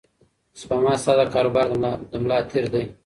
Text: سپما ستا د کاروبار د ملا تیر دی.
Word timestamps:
سپما 0.59 0.93
ستا 1.01 1.11
د 1.19 1.21
کاروبار 1.33 1.67
د 2.11 2.13
ملا 2.21 2.39
تیر 2.49 2.65
دی. 2.73 2.83